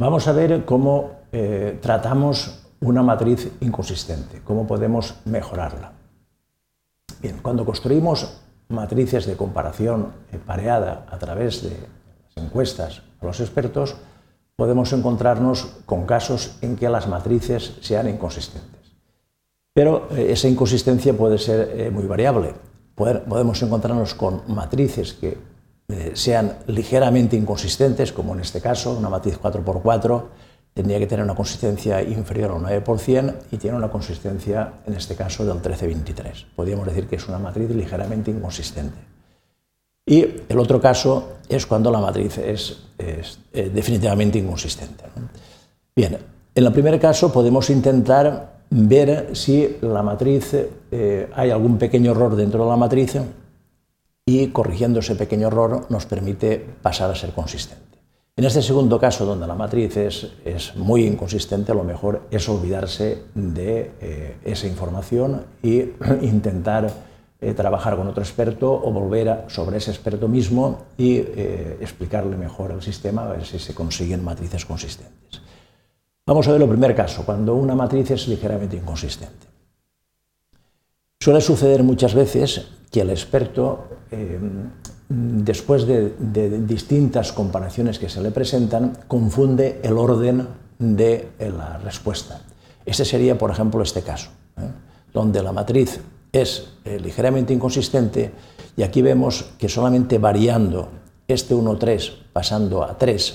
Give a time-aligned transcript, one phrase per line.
[0.00, 5.92] Vamos a ver cómo eh, tratamos una matriz inconsistente, cómo podemos mejorarla.
[7.20, 8.40] Bien, cuando construimos
[8.70, 11.76] matrices de comparación eh, pareada a través de
[12.34, 13.94] las encuestas a los expertos,
[14.56, 18.80] podemos encontrarnos con casos en que las matrices sean inconsistentes.
[19.74, 22.54] Pero eh, esa inconsistencia puede ser muy variable.
[22.94, 25.36] podemos encontrarnos con matrices que
[25.92, 30.24] eh, sean ligeramente inconsistentes, como en este caso, una matriz 4x4
[30.72, 35.44] tendría que tener una consistencia inferior al 9% y tiene una consistencia, en este caso,
[35.44, 36.46] del 13-23.
[36.54, 38.98] Podríamos decir que es una matriz ligeramente inconsistente.
[40.06, 45.04] Y el otro caso es cuando la matriz es, eh, definitivamente inconsistente.
[45.94, 46.18] Bien,
[46.54, 50.54] en el primer caso podemos intentar ver si la matriz,
[50.90, 53.16] eh, hay algún pequeño error dentro de la matriz
[54.30, 57.98] y corrigiendo ese pequeño error nos permite pasar a ser consistente.
[58.36, 63.90] En este segundo caso, donde la matriz es, muy inconsistente, lo mejor es olvidarse de
[64.00, 66.88] eh, esa información e intentar
[67.40, 72.70] eh, trabajar con otro experto o volver sobre ese experto mismo y eh, explicarle mejor
[72.70, 75.42] el sistema a ver si se consiguen matrices consistentes.
[76.24, 79.49] Vamos a ver el primer caso, cuando una matriz es ligeramente inconsistente.
[81.22, 84.40] Suele suceder muchas veces que el experto, eh,
[85.10, 86.14] después de,
[86.66, 90.48] distintas comparaciones que se le presentan, confunde el orden
[90.78, 92.40] de eh, la respuesta.
[92.86, 94.62] Ese sería, por ejemplo, este caso, ¿eh?
[95.12, 96.00] donde la matriz
[96.32, 98.32] es ligeramente inconsistente
[98.74, 100.88] y aquí vemos que solamente variando
[101.28, 103.34] este 1,3 pasando a 3,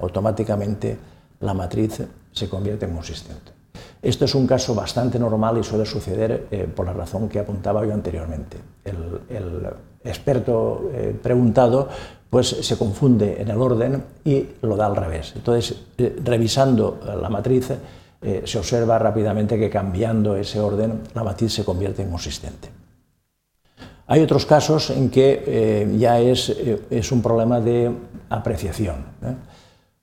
[0.00, 0.98] automáticamente
[1.38, 3.59] la matriz se convierte en consistente.
[4.02, 7.84] Esto es un caso bastante normal y suele suceder eh, por la razón que apuntaba
[7.84, 8.56] yo anteriormente.
[8.84, 9.68] El,
[10.02, 11.86] experto eh, preguntado
[12.30, 15.34] pues se confunde en el orden y lo da al revés.
[15.36, 17.72] Entonces, eh, revisando la matriz,
[18.44, 22.68] se observa rápidamente que cambiando ese orden, la matriz se convierte en consistente.
[24.06, 26.54] Hay otros casos en que ya es,
[26.90, 27.90] es, un problema de
[28.28, 28.96] apreciación.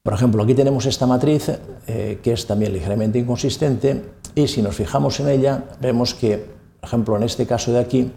[0.08, 1.52] Por ejemplo, aquí tenemos esta matriz
[1.86, 4.04] eh, que es también ligeramente inconsistente
[4.36, 6.38] y si nos fijamos en ella vemos que,
[6.80, 8.10] por ejemplo, en este caso de aquí,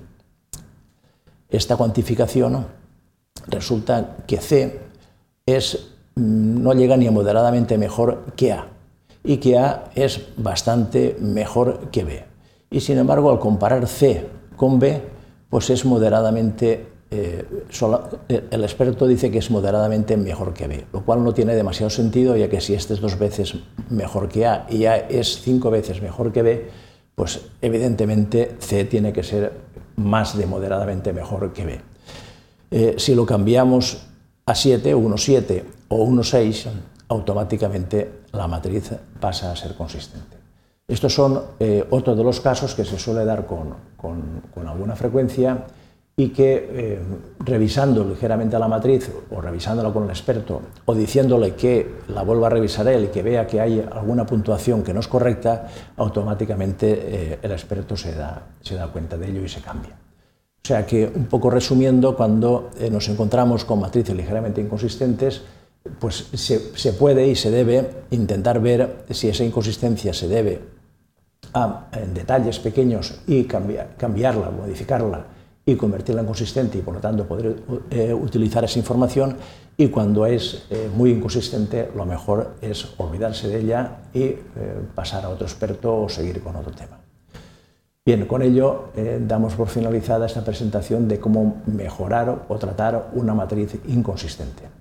[1.48, 2.64] esta cuantificación
[3.48, 4.78] resulta que C
[5.44, 8.68] es, mm, no llega ni a moderadamente mejor que A
[9.24, 12.24] y que A es bastante mejor que B.
[12.70, 15.02] Y sin embargo, al comparar C con B,
[15.48, 17.44] pues es moderadamente eh,
[18.28, 21.90] eh, el experto dice que es moderadamente mejor que B, lo cual no tiene demasiado
[21.90, 23.54] sentido, ya que si este es dos veces
[23.88, 26.70] mejor que A y A es cinco veces mejor que B,
[27.16, 29.52] pues evidentemente C tiene que ser
[29.96, 31.80] más de moderadamente mejor que B.
[32.70, 34.06] Eh, si lo cambiamos
[34.46, 36.68] a 7, 1,7 o 1,6,
[37.08, 40.36] automáticamente la matriz pasa a ser consistente.
[40.86, 41.40] Estos son
[41.90, 45.66] otros de los casos que se suele dar con, con alguna frecuencia
[46.20, 46.98] y que eh,
[47.38, 52.50] revisando ligeramente la matriz o revisándola con el experto o diciéndole que la vuelva a
[52.50, 57.38] revisar él y que vea que hay alguna puntuación que no es correcta, automáticamente eh,
[57.40, 59.92] el experto se da, se da cuenta de ello y se cambia.
[60.62, 65.40] O sea que, un poco resumiendo, cuando eh, nos encontramos con matrices ligeramente inconsistentes,
[65.98, 70.60] pues se, puede y se debe intentar ver si esa inconsistencia se debe
[71.54, 75.39] a en detalles pequeños y cambiar, cambiarla, modificarla
[75.72, 77.56] y convertirla en consistente y por lo tanto poder
[77.90, 79.36] eh, utilizar esa información
[79.76, 84.38] y cuando es eh, muy inconsistente lo mejor es olvidarse de ella y eh,
[84.94, 86.98] pasar a otro experto o seguir con otro tema.
[88.04, 88.88] Bien, con ello
[89.20, 94.79] damos por finalizada esta presentación de cómo mejorar o tratar una matriz inconsistente.